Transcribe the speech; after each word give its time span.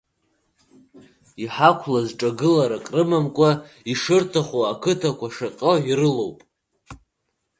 Иҳақәлаз 1.43 2.07
ҿагыларак 2.19 2.85
рымамкәа, 2.95 3.49
ишырҭаху 3.91 4.63
ақыҭақәа 4.73 5.27
шьаҟьо 5.35 5.73
ирылоуп! 5.89 6.39